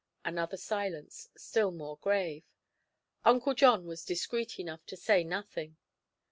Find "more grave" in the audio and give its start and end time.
1.69-2.43